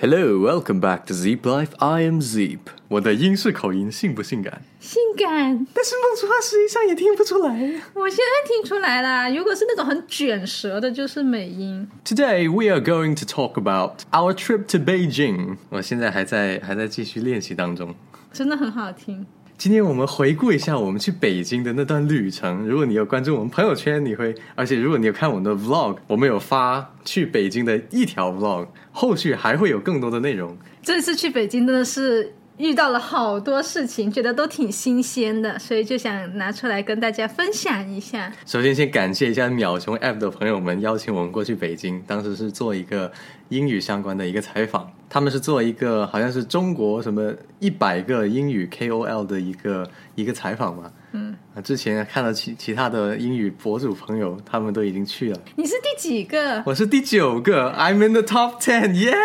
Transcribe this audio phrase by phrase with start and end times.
[0.00, 1.70] Hello, welcome back to Zeep Life.
[1.80, 2.60] I am Zeep.
[2.86, 4.62] 我的英式口音性不性感？
[4.78, 7.52] 性感，但是孟竹话实际上也听不出来。
[7.94, 9.28] 我现在听出来啦。
[9.28, 11.88] 如果是那种很卷舌的，就是美音。
[12.04, 15.56] Today we are going to talk about our trip to Beijing.
[15.70, 17.92] 我现在还在还在继续练习当中。
[18.32, 19.26] 真的很好听。
[19.58, 22.64] 今天我们回顾一下我们去北京的那段旅程。
[22.64, 30.56] 如果你有关注我们朋友圈，你会，而且如果你有看我们的 vlog，我们有发去北京的一条 vlog，后续还会有更多的内容。
[30.80, 38.32] 这次去北京真的是遇到了好多事情，觉得都挺新鲜的，所以就想拿出来跟大家分享一下。
[38.44, 43.10] 首先，先感谢一下秒熊 App 的朋友们邀请我们过去北京，当时是做一个
[43.48, 44.90] 英语相关的一个采访。
[45.08, 50.90] 他们是做一个好像是中国什么一百个英语 KOL 的一个一个采访嘛。
[51.12, 51.27] 嗯，
[51.60, 55.40] 之前看了其其他的英语博主朋友，他们都已经去了。
[55.56, 56.62] 你是第几个？
[56.66, 59.12] 我是第九个，I'm in the top ten，耶、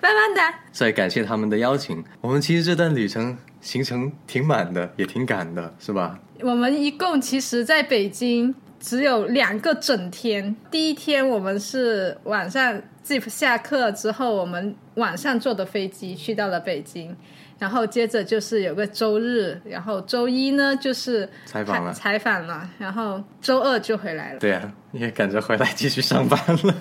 [0.00, 0.40] 慢慢的，
[0.72, 2.02] 所以感谢他们的邀请。
[2.20, 6.18] 我们其实这段旅程行程挺满的，也挺赶的，是吧？
[6.40, 10.56] 我们一共其实在北京只有两个整天。
[10.70, 17.14] 第一天我们是晚上 Zip 下课之后，我们晚上坐的飞机去到了北京。
[17.60, 24.40] 然后接着就是有个周日，然后周一呢就是采访了采访了，然后周二就回来了。
[24.40, 26.74] 对啊，也赶着回来继续上班了。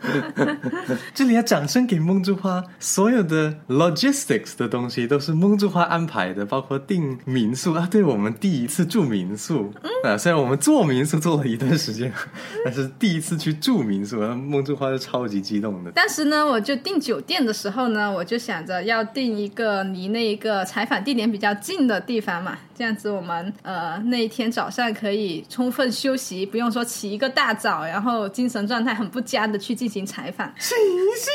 [1.14, 7.88] 这里要掌声给梦之花，所有的 logistics 的东西都是梦之花安排的，包括订民宿啊。
[7.90, 9.72] 对我们第一次住民宿、
[10.04, 12.12] 啊，虽然我们做民宿做了一段时间，
[12.64, 15.90] 但是第一次去住民宿，梦之花是超级激动的。
[15.92, 30.52] 当时呢，我就订酒店的时候呢，我就想着要订一个离那一个采访地点比较近的地方嘛，这样子我们呃那一天早上可以充分休息，不用说起一个大早，然后精神状态很不佳的去进行采访。
[30.58, 30.74] 洗
[31.16, 31.30] 洗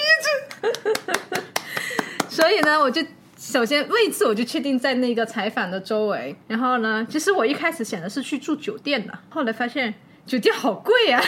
[0.61, 1.41] 着，
[2.29, 3.03] 所以呢，我就
[3.37, 9.93] 首先位置我就确定在那个采访的周围，然后呢，其实我一开始想的是去住酒店的，后来发现。
[10.25, 11.21] 酒店好贵啊！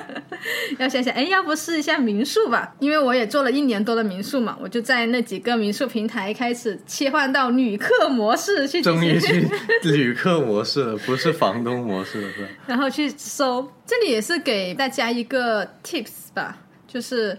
[0.78, 2.74] 要想想，哎，要不试一下民宿吧？
[2.78, 9.48] 因为我也做了一年多的民宿嘛，我就在那几个民宿平台开始切换到旅客模式去终于，去
[9.82, 12.48] 旅客模式了，不是房东模式了，是吧？
[12.68, 13.66] 然后去搜。
[13.86, 17.36] 这里也是给大家一个 tips 吧，就是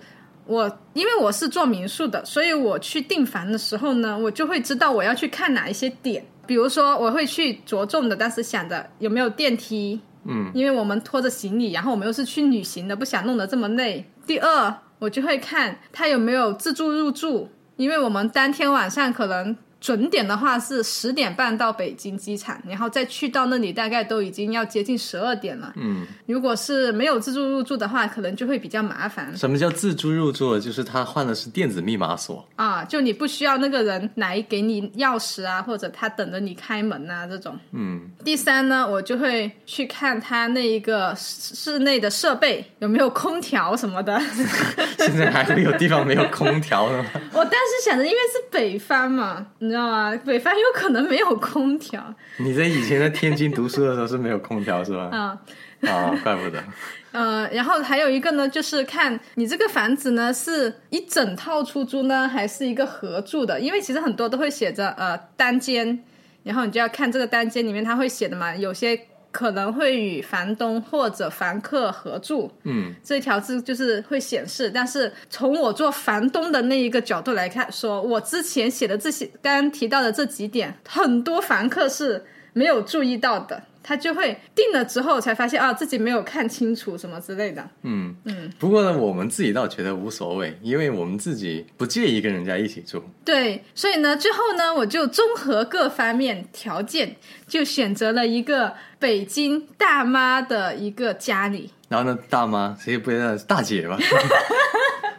[0.47, 6.25] 我因为我是做民宿的，所以我去订房的时候呢，我就会知道我要去看哪一些点。
[6.47, 14.06] 比如说，我会去着重的，当时想着有没有电梯，嗯，因为我们拖着行李，然后我们又是去旅行的，不想弄得这么累。
[14.25, 25.72] 第二，我就会看他有没有自助入住，因为我们当天晚上可能准点的话是十点半到北京机场，然后再去到那里大概都已经要接近十二点了。
[25.78, 30.59] 嗯，如果是没有自助入住的话，可能就会比较麻烦什么叫自助入住？
[30.59, 32.45] 就是他换的是电子密码锁。
[32.56, 32.84] 啊。
[32.84, 37.57] 就你不需要那个人来给你钥匙啊，或者他等着你开门啊这种。
[37.72, 44.19] 嗯，第三呢，我就会去看他那一个室室内的设备有没有空调什么的。
[44.97, 47.09] 现在还会有地方没有空调的吗？
[47.31, 50.19] 我当时想着，因为是北方嘛，你知道吗？
[50.25, 52.03] 北方有可能没有空调
[52.38, 55.09] 你在以前在天津读书的时候是没有空调是吧？
[55.16, 55.38] 啊。
[55.81, 56.62] 啊，怪不得。
[57.13, 63.59] 呃，然后还有一个呢，就是看你这个房子呢是一整套出租呢，还是一个合住的？
[63.59, 66.03] 因为其实很多都会写着呃单间，
[66.44, 69.00] 然后你就要看这个单间里面它会写的嘛，有些
[69.31, 74.72] 可能会与房东或者房客合住，嗯，这条字就是会显示。
[74.72, 83.63] 但是从我做房东的那一个角度来看，说我之前写的这些刚刚提到的这几点，很多房客是没有注意到的。
[83.81, 87.67] 他就会定了之后才发现啊，自己没有看清楚什么之类的。
[87.84, 88.51] 嗯嗯。
[88.59, 93.03] 不过呢，我们自己倒觉得无所谓，因为我们自己不介意跟人家一起住。
[93.25, 97.16] 对，所以呢，最后呢，我就综合各方面条件，
[97.47, 101.72] 就选择了一个北京大妈的一个家里。
[101.88, 103.97] 然后呢，大妈谁也不知道大姐吧，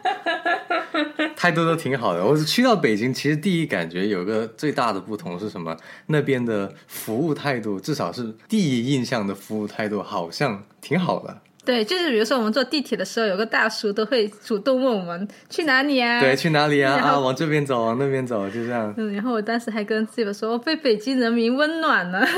[1.41, 2.23] 态度都挺好的。
[2.23, 5.75] 我去到北京，其实第一感觉有个最大的不同是什么？
[6.05, 11.35] 那边的服务态度，至少是第一印象的服务态度，好像挺好的。
[11.65, 16.19] 对，就是比如说我们坐地铁的时候，有个大叔都会主动问我们去哪里啊？
[16.21, 16.93] 对，去哪里啊？
[17.01, 18.93] 啊，往这边走，往那边走，就这样。
[18.97, 22.23] 嗯，然后我当时还跟 Steve 说，我被北京人民温暖了。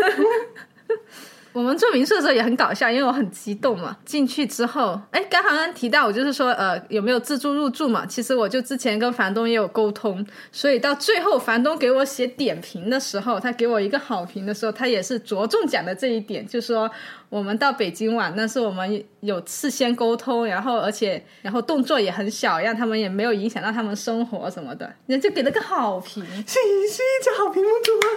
[1.53, 3.95] 我们住民宿的时候也很搞笑，因为我很激动嘛。
[4.03, 8.05] 进去之后，哎，刚好刚提到我就是说，呃，有没有自助入住嘛？
[8.05, 16.89] 其实我就之前跟房东也有沟通，所以到最后房东给我写点评的时候，他给我一个好评的时候，他也是着重讲的这一点，就说
[17.29, 26.23] 我们到北京玩，但是我们有事先沟通，然后而且然后动作也很小，让他们也没有影响到他们生活什么的，人家就给了个好评。
[26.25, 26.59] 谢
[26.89, 28.07] 谢这好评，梦竹花。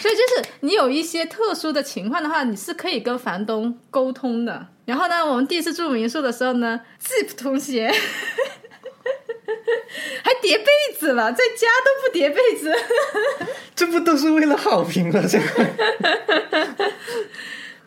[0.00, 4.66] 所以就是你有一些特殊的情况的话，你是可以跟房东沟通的。
[4.84, 7.90] 然后呢，我们第一次住民宿的时候呢，Zip 同学
[10.22, 10.66] 还叠被
[10.98, 12.70] 子了，在家都不叠被子。
[13.74, 15.22] 这不都是为了好评吗？
[15.26, 15.44] 这个。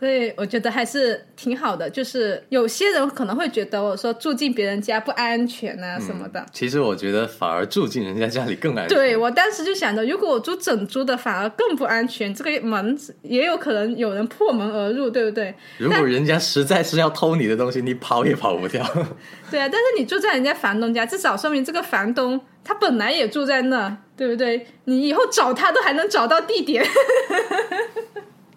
[0.02, 6.44] 所以我觉得还是挺好的，就是有些人可能会觉得我说住进别人家不安全啊什么的。
[6.52, 8.98] 其实我觉得反而住进人家家里更安全。
[8.98, 15.54] 对我当时就想着，如果我租整租的，反而更不安全，这个门也有可能有人破门而入，对不对？
[15.78, 18.84] 如果人家实在是要偷你的东西，你跑也跑不掉。
[19.52, 24.66] 对啊，但是你住在人家房东家，至少说明这个房东他本来也住在那，对不对？
[24.86, 26.84] 你以后找他都还能找到地点。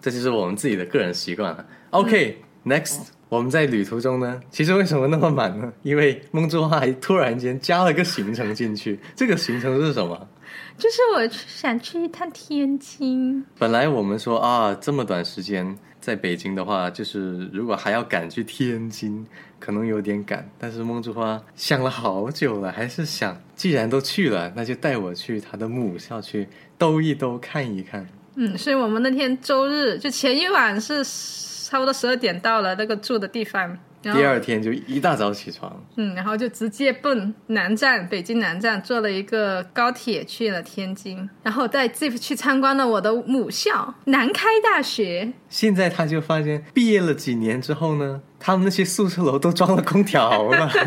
[0.05, 1.65] 这就是我们自己的个人习惯了。
[1.89, 5.73] OK，Next，我们在旅途中呢，其实为什么那么满呢？
[5.81, 8.99] 因为梦之花还突然间加了个行程进去。
[9.17, 10.27] 这个行程是什么？
[10.77, 13.43] 就是我想去一趟天津。
[13.57, 19.25] 本来我们说啊，这么短时间在北京的话，就是如果还要赶去天津，
[19.59, 20.47] 可能有点赶。
[20.59, 26.47] 但是梦之花想了好久了，还是想，既然都去了，那就带我去他的母校去
[26.77, 28.07] 兜一兜，看一看。
[28.35, 31.03] 嗯，所以我们那天周日就前一晚是
[31.69, 45.33] 差不多十二点到了那个住的地方，第二天就一大早起床，嗯，然后就直接奔南站，北京南站坐了一个高铁去了天津，然后带 Zip 去参观了我的母校南开大学。
[45.49, 50.69] 现在他就发现，毕业了几年之后呢，他们那些宿舍楼都装了空调了。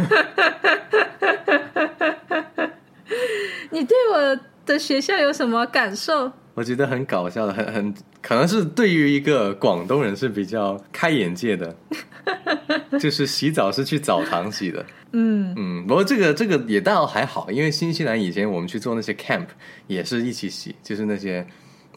[3.71, 6.33] 你对我的学校有什么感受？
[6.59, 11.77] 我觉得很搞笑的，很很可能是对于一个广东人是比较开眼界的，
[12.99, 14.85] 就是洗澡是去澡堂洗的。
[15.13, 19.47] 嗯嗯，不过这个这个也倒还好，因为新西兰以前我们去做那些 camp
[19.87, 21.47] 也是一起洗，就是那些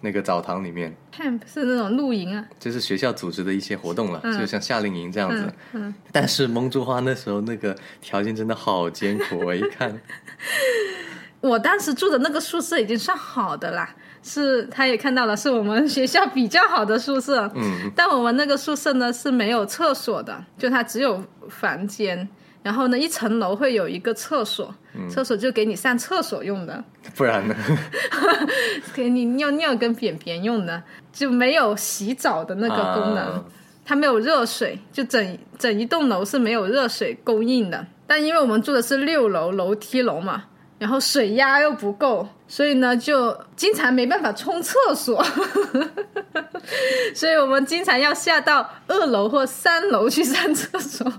[0.02, 5.52] 那个澡堂里面 camp 是那种露营啊，就是学校组织的一些活动了，就像夏令营这样子。
[5.74, 10.00] 嗯，但是蒙珠花那时候那个条件真的好艰苦，我一看，
[11.42, 13.96] 我当时住的那个宿舍已经算好的啦。
[14.24, 17.50] 是，他也看到了，是我们学校比较好的宿舍。
[17.56, 22.30] 嗯，但我们那个宿舍呢是没有厕所的，就它只有房间，
[22.62, 24.74] 然后呢一层楼会有一个厕所，
[25.10, 26.84] 厕所就给你上厕所用的，
[27.16, 27.56] 不然呢？
[28.94, 33.44] 给你尿尿跟便便用的，就没有洗澡的那个功能，
[33.84, 37.88] 它没有热水，就整整一栋楼是没有热水供应的。
[38.06, 40.44] 但因为我们住的是六楼楼梯楼嘛。
[40.78, 45.24] 然后水压又不够，所以呢就经常没办法冲厕所，
[47.16, 51.10] 所以我们经常要下到二楼或三楼去上厕所，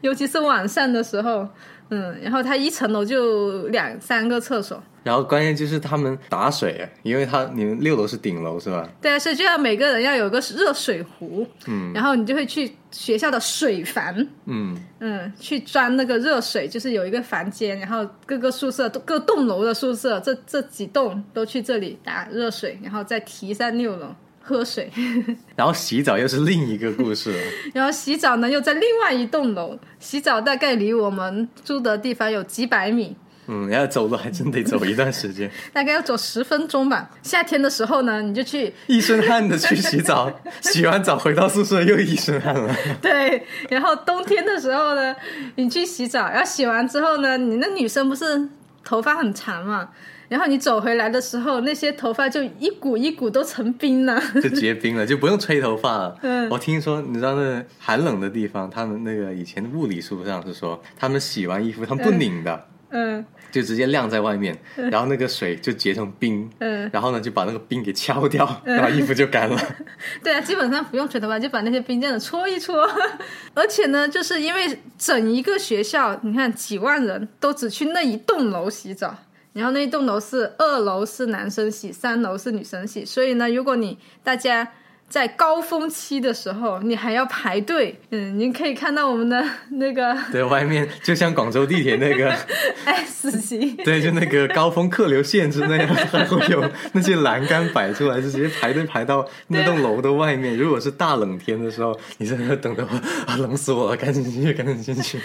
[0.00, 1.46] 尤其是晚上的时候，
[1.90, 4.82] 嗯，然后它一层楼就两三个厕所。
[5.02, 8.86] 然后关键就是他们打水，因为他你们六楼是顶楼是吧？
[9.00, 14.14] 对啊，所以就要每个人要有个热水壶，嗯，然后你就会去学校的水房，
[14.44, 14.76] 嗯。
[14.98, 24.14] 嗯，去装那个热水，就是有一个房间，然后各个宿舍各栋楼的宿舍，这这几栋都去这里打热水，然后再提上六楼
[24.50, 24.90] 喝水。
[25.54, 27.38] 然后洗澡又是另一个故事了。
[27.72, 33.16] 然后洗澡呢又在另外一栋楼，洗澡大概离我们住的地方有几百米。
[33.52, 37.10] 嗯，要走路还真得走一段时间， 大概要走十分钟吧。
[37.20, 40.30] 夏天的时候呢，你就去一身汗的去洗澡，
[40.60, 42.72] 洗完澡回到宿舍又一身汗了。
[43.02, 45.16] 对，然后冬天的时候呢，
[45.56, 48.48] 你去洗澡，然后洗完之后呢，你那女生不是
[48.84, 49.88] 头发很长嘛，
[50.30, 56.16] 然后你走回来的时候，那些头发就一股一股都成冰了， 就结冰了，就不用吹头发了。
[56.22, 62.66] 嗯，我听说，你知道那寒冷的地方，他们那个以前物理书上是说，他们洗完衣服他们不拧的。
[62.90, 63.24] 嗯。
[63.50, 69.60] 就直接晾在外面，然后那个水就结成冰，嗯，然后呢就把那个冰给敲掉，然后衣服就干了。
[70.22, 72.88] 对啊，基本上不用吹头发，就把那些冰这样子搓一搓。
[73.54, 79.16] 而且呢，就是因为整一个学校，你看几万人都只去那一栋楼洗澡，
[79.52, 84.72] 然后那一栋楼是二楼是男生洗，三楼是女生洗，所以呢，如果你大家。
[85.10, 87.98] 在高峰期的时候，你还要排队。
[88.10, 92.32] 嗯，您可以看到我们的 那个，对外面就像广州地铁那个
[92.86, 100.56] S 型，对，就那个高峰客流限制那样，还会有那些栏杆摆出来，就直接排队排到那栋楼的外面。
[100.56, 105.18] 如果是大冷天的时候，你在那等的话，啊，冷死我了，赶紧进去，赶紧进去。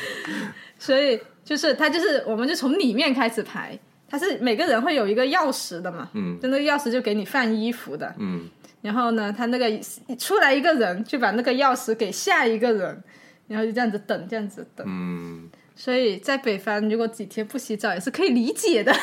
[0.79, 3.77] 所以就是他就是，我们就从里面开始排。
[4.17, 8.49] 它是每个人会有一个钥匙的嘛，嗯就那个钥匙就给你放衣服的，嗯，
[8.81, 9.69] 然后呢，他那个
[10.17, 13.03] 出来一个人，就把那个钥匙给下一个人，
[13.49, 14.87] 然后就这样子等，这样子等。
[14.87, 18.95] 嗯，所以在北方，如果几天不洗澡也是可以理解的。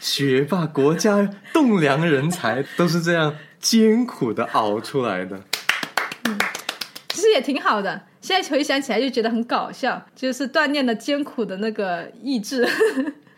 [0.00, 5.40] 学霸国家栋梁人才都是这样艰苦的熬出来的。
[6.24, 6.36] 嗯
[7.10, 8.02] 其实也挺好的。
[8.20, 12.68] 现在回想起来就觉得很搞笑，就是锻炼了艰苦的那个意志。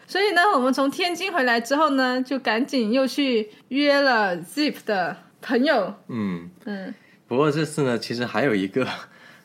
[0.07, 5.95] 所以呢，我们从天津回来之后呢，就赶紧又去约了 Zip 的朋友。
[6.09, 6.95] 嗯，嗯，
[7.27, 8.87] 不过这次呢，其实还有一个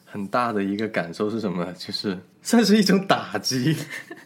[0.06, 1.74] 很大的一个感受是什么呢？
[1.74, 3.76] 就是算是一种打击。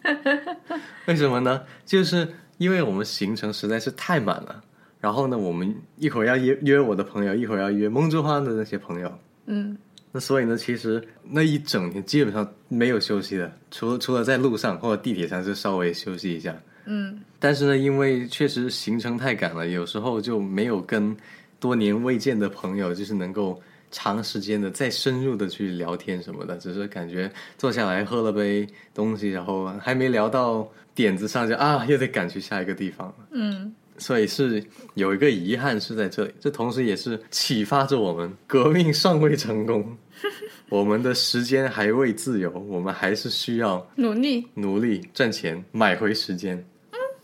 [1.07, 1.63] 为什么呢？
[1.85, 2.27] 就是
[2.57, 4.63] 因为我们行程实在是太满了。
[4.99, 9.19] 然后呢，我们一会儿要约约我的朋友，一会儿要约梦之花的那些朋友。
[9.45, 9.77] 嗯，
[10.15, 16.55] 那所以呢，其实那一整天基本上没有休息的，除了除了在路上或者地铁上是稍微休息一下。
[16.85, 21.13] 嗯，但是呢，因为确实行程太赶了，有时候就没有跟
[21.59, 33.15] 多年未见的朋友，就是能够长时间的再深入的去聊天什么的，只是感觉坐下来喝了杯东西，然后还没聊到点子上就啊，又得赶去下一个地方了。
[33.31, 39.97] 嗯，所以是有一个遗憾是在这里，这同时也是启发着我们：革命尚未成功，
[40.69, 44.47] 我们的时间还未自由，我们还是需要努力。
[44.55, 46.65] 努力赚钱买回时间。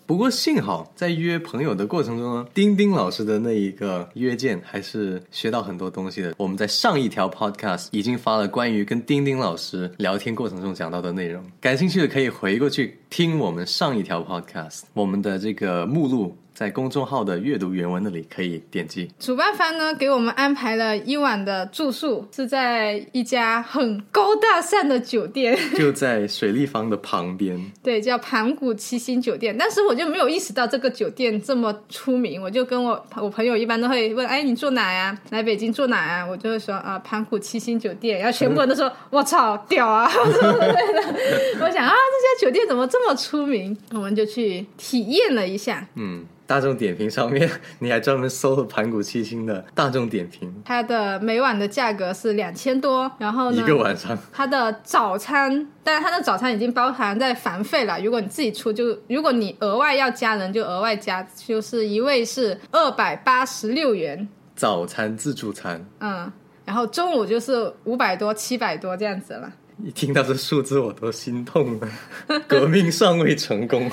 [0.04, 6.34] 不过幸好在约朋友的过程中呢，丁丁老师的那一个约见还是学到很多东西的。
[6.36, 19.10] 我们在上一条 podcast 已经发了关于跟丁丁老师聊天过程中讲到的内容，感兴趣的可以回过去听我们上一条 podcast，我们的这个目录在公众号的阅读原文那里可以点击。
[19.20, 29.58] 主办方呢给我们安排了一晚的住宿，是在一家很高大上的酒店， 就在水立方的旁边，对，叫盘古七星酒店。
[29.58, 35.18] 当时我就没有意识到这个酒店这么出名，我就跟我我朋友一般都会问，哎，你住哪呀？
[35.32, 36.26] 来北京住哪呀？
[36.30, 38.20] 我就会说啊，盘古七星酒店。
[38.20, 40.12] 然后全部人都说，我操，屌啊！
[40.14, 43.76] 我想啊，这家酒店怎么这么出名？
[43.94, 45.88] 我们就去体验了一下。
[45.96, 46.26] 嗯。
[46.52, 57.98] 大众点评上面， 你还专门搜了盘古七星的大众点评，它的每晚的价格是两千多，然后呢，一个晚上，它的早餐，但是它的早餐已经包含在房费了。
[58.02, 66.30] 如果你自己出，就如果你额外要加人，就额外加，就是一位是二百八十六元，早餐自助餐，嗯，
[66.66, 69.50] 然后中午就是五百多、七百多这样子了。
[69.84, 71.88] 一听到这数字我都心痛了，
[72.48, 73.90] 革命尚未成功。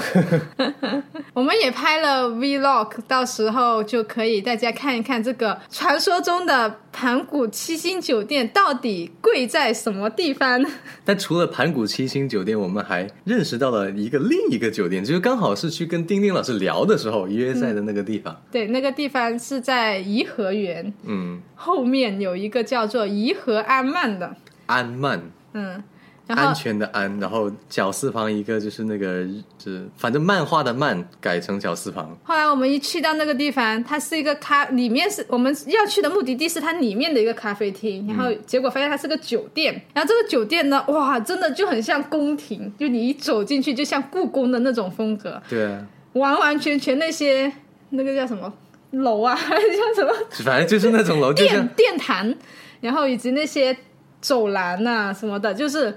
[1.33, 10.65] 我们也拍了 vlog，到时候就可以大家看一看这个传说中的盘古七星酒店到底贵在什么地方。
[11.05, 18.37] 但除了盘古七星酒店，我们还认识到了一个另一个酒店，就是刚好是去跟丁丁老师聊的时候约在的那个地方。
[18.51, 25.83] 对，那个地方是在颐和园嗯，后面有一个叫做颐和安曼的，安曼，嗯，
[26.27, 29.25] 然后安全的安，然后绞丝旁一个就是那个
[29.59, 32.17] 就是反正漫画的漫改成绞丝旁。
[32.23, 47.51] 后来我们一去到那个地方，它是一个咖，里面是我们要去的目的地是它里面的一个咖啡厅，然后结果发现它是个酒店，然后这个酒店呢，哇，真的就很像宫廷，就你一走进去就像故宫的那种风格，对啊，完完全全那些
[47.91, 48.53] 那个叫什么？
[48.93, 52.35] 楼啊，还是叫什么反正就是那种楼，就殿像殿堂，
[52.81, 53.77] 然后以及那些
[54.21, 55.97] 走廊啊什么的，就是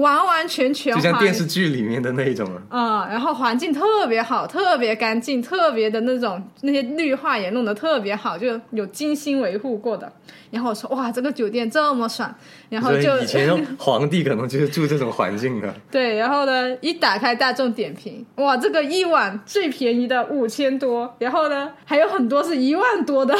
[0.00, 2.78] 完完全全就像电视剧里面的那一种啊。
[2.78, 10.12] 啊、然后环境特别好，特别干净，特别的那种那些绿化也弄得特别好，就有精心维护过的。
[10.50, 12.34] 然后我说哇，这个酒店这么爽，
[12.70, 15.74] 然后就以前皇帝可能就是住这种环境的。
[15.90, 23.36] 对，然后呢，一打开大众点评，哇，这个一晚最便宜的五千多，然后呢还有很多是一万多的，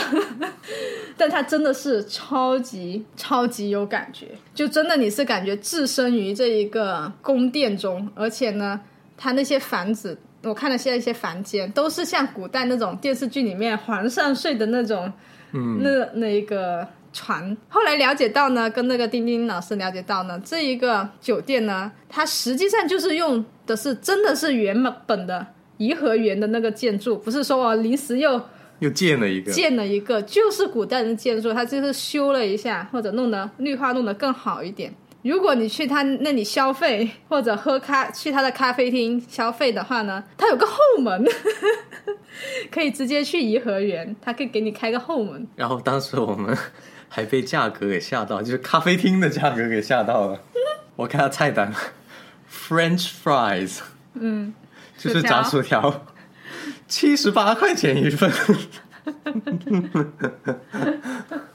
[1.16, 8.80] 但它真的是超级超级有感觉，就真的你是感觉置身于这一个宫殿中，而且呢，
[9.16, 10.18] 它那些房子。
[10.44, 15.12] 我看了现在一些房间，都是像古代那种电视剧里面皇上睡的那种，
[15.52, 17.54] 嗯，那那一个床。
[17.68, 25.44] 后来了解到呢，跟那个丁丁老师了解到呢，这一个酒店呢，它实际上就是用的是真的是原本的
[25.78, 28.40] 颐和园的那个建筑，不是说我临时又
[28.78, 34.94] 又建了一个，建了一个，就是古代的建筑，它就是修了一下，或者弄得绿化弄得更好一点。
[35.22, 41.24] 如果你去他那里消费或者喝咖，去他的咖啡厅消费的话呢，他有个后门，
[42.70, 45.46] 可以直接去颐和园，他可以给你开个后门。
[45.56, 46.56] 然后当时我们
[47.08, 50.40] 还被价格给吓到，就是咖啡厅的价格给吓到了。
[50.96, 51.72] 我看它菜单
[52.50, 53.80] ，French fries，
[54.14, 54.54] 嗯，
[54.96, 56.06] 就是炸薯条，
[56.86, 58.30] 七十八块钱一份。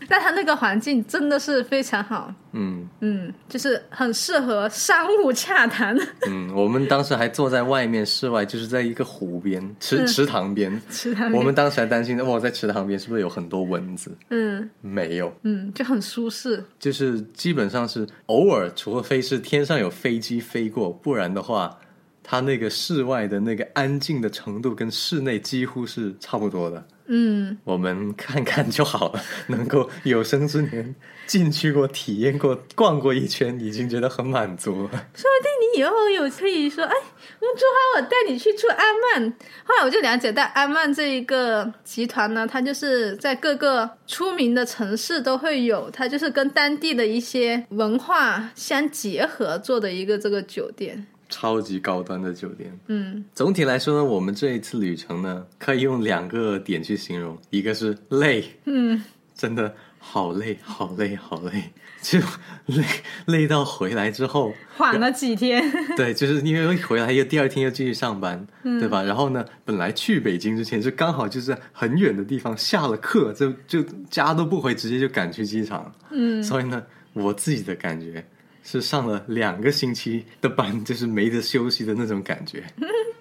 [0.10, 5.98] 但它那个环境真的是非常好，嗯嗯，就是很适合商务洽谈。
[6.28, 10.80] 嗯，我们当时还坐在外面室外，就是在一个湖边池池塘边。
[10.90, 14.16] 池塘边我们当时还担心，哇，在池塘边是不是有很多蚊子？
[14.30, 16.64] 嗯没有，嗯，就很舒适。
[16.78, 21.76] 就是基本上是偶尔，除非是天上有飞机飞过，不然的话，
[22.22, 26.86] 它那个室外的那个安静的程度跟室内几乎是差不多的。
[27.08, 30.96] 嗯，我们看看就好了，能够有生之年
[31.28, 34.90] 进去过、体验过、逛过一圈，已经觉得很满足了。
[35.14, 39.30] 说不定你以后有可以说，哎，梦珠花，我带你去住安曼。
[39.66, 51.08] 后来我就了解到，安曼这一个集团呢，它就是在各个出名的城市都会有，它就是跟当地的一些文化相结合做的一个这个酒店。
[51.34, 52.72] 超级高端的酒店。
[52.88, 59.02] 嗯总体来说呢，我们这一次旅程呢，可以用两个点去形容，一个是累，嗯，
[59.34, 61.72] 真的好累，好累，好累，
[62.02, 62.20] 就
[62.68, 62.86] 累
[63.26, 65.64] 累到回来之后，缓了几天。
[65.98, 69.02] 对，就是因为回来又第二天又继续上班，对吧？
[69.02, 75.92] 然后呢，本来去北京之前就刚好就是很远的地方，下了课就就家都不回，直接就赶去机场。
[76.12, 78.24] 嗯所以呢，我自己的感觉
[78.64, 82.64] 是上了两个星期的班， 就是没得休息的那种感觉。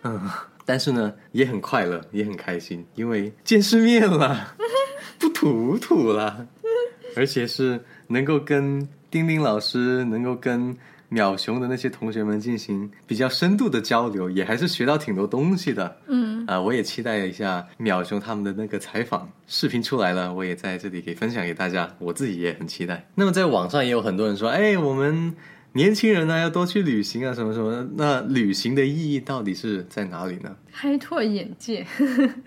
[0.04, 0.30] 嗯，
[0.64, 4.54] 但是呢，也很快乐，也很开心，因为见世面了，
[5.18, 6.46] 不土土了，
[7.16, 10.76] 而且是能够跟丁丁老师，能够跟
[11.12, 15.96] 淼熊的那些同学们进行比较深度的交流，也还是学到挺多东西的。
[16.08, 23.06] 嗯啊、我也期待一下淼熊他们的那个采访视频出来了，我也在这里给分享给大家，我自己也很期待。
[23.14, 25.34] 那么在网上也有很多人说，哎，我们
[25.74, 27.88] 年轻人呢要多去旅行啊，什么什么的。
[27.96, 30.56] 那旅行的意义到底是在哪里呢？
[30.72, 31.86] 开拓眼界。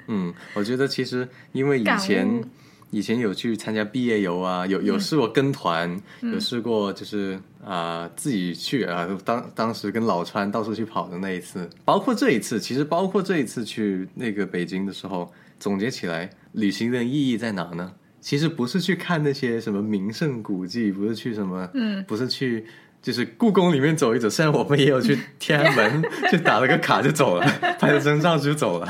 [0.07, 2.43] 嗯，我觉得其实因为以前悟
[2.91, 5.89] 以前有去参加毕业游啊，有有试过跟团，
[6.21, 17.91] 嗯有试过就是啊、自己去啊，当当时跟老川到处去跑的那一次，包括这一次，其实包括这一次去那个北京的时候，总结起来，旅行的意义在哪呢？
[18.21, 22.65] 其实不是去看那些什么名胜古迹，不是去什么，嗯不是去。
[23.01, 27.45] 就是故宫里面走一走，虽然我们也有去天安门， 就打了个卡就走了，
[27.79, 28.89] 拍了张照就走了。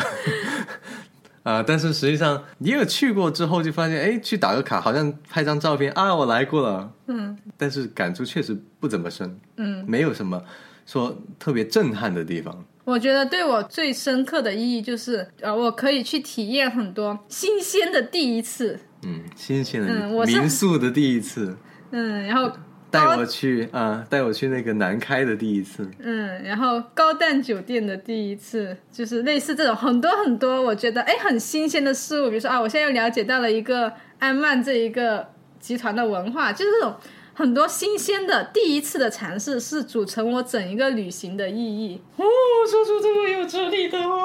[1.46, 10.42] 啊、但是实际上你有去过之后，就发现，哎，去打个卡，好像拍张照片啊，我来过了，嗯但是感触确实不怎么深，嗯，没有什么
[10.88, 12.66] 说特别震撼的地方。
[12.84, 18.80] 我觉得对我最深刻的意义就是，呃，我可以去体验很多新鲜的第一次。
[19.04, 21.56] 嗯，新鲜的、嗯我民宿的第一次，
[21.92, 22.52] 嗯，然后
[22.96, 35.28] 带我去啊、带我去那个南开的第一次，嗯，然后高档酒店的第一次，就是类似这种很多很多，我觉得哎很新鲜的事物，比如说啊，我现在又了解到了一个安曼这一个
[35.60, 36.96] 集团的文化，就是这种
[37.34, 42.02] 很多新鲜的第一次的尝试，是组成我整一个旅行的意义。
[42.16, 42.24] 哦，
[42.70, 44.16] 说出这么有哲理的话，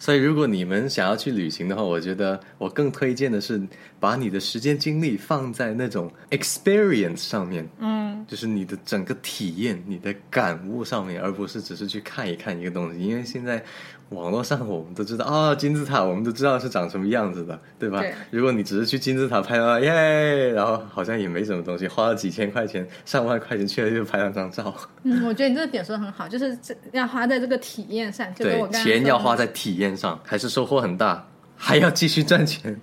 [0.00, 3.60] 所以如果你们想要去旅行的话，我觉得我更推荐的是
[4.00, 13.00] 把你的时间精力放在那种 experience 上面，嗯就是你的整个体验、你的感悟上面，而不是只是去看一看一个东西。
[13.00, 13.62] 因为现在
[14.10, 18.00] 网络上我们都知道啊，金字塔我们都知道是长什么样子的，对吧？
[18.00, 31.24] 对如果你只是去金字塔拍到耶，然后好像也没什么东西，花了几千块钱、上万块钱去了就拍两张照，嗯，我觉得你这个点说的很好，就是这要花在这个体验上，就跟对我，刚刚钱要花在体验上，还是收获很大，
[31.56, 32.80] 还要继续赚钱。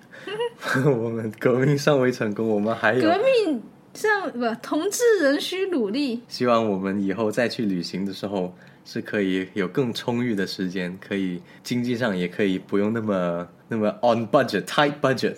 [0.86, 3.62] 我们革命尚未成功，我们还有革命
[3.98, 6.22] 上不同志仍需努力。
[6.28, 8.54] 希望我们以后再去旅行的时候，
[8.86, 15.36] 是可以有更充裕的时间，可以经济上也可以不用那么那么 on budget tight budget，、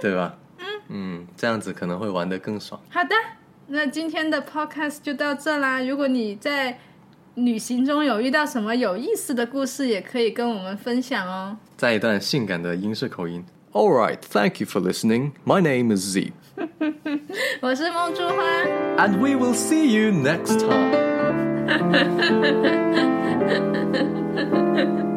[0.00, 0.38] 对吧？
[0.88, 2.80] 嗯这样子可能会玩得更爽。
[2.88, 3.14] 好的，
[3.66, 5.82] 那今天的 podcast 就到这啦。
[5.82, 6.78] 如果你在
[7.34, 11.56] 旅行中有遇到什么有意思的故事，也可以跟我们分享哦。
[11.76, 13.44] 再一段性感的英式口音。
[13.72, 15.30] All right, thank you for listening.
[15.44, 16.32] My name is Z,
[17.60, 18.42] 我是梦珠花
[18.98, 20.90] ，and we will see you next time。